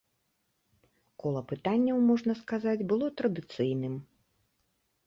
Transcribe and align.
Кола 1.23 1.43
пытанняў, 1.51 1.97
можна 2.09 2.33
сказаць, 2.41 2.87
было 2.95 3.05
традыцыйным. 3.23 3.93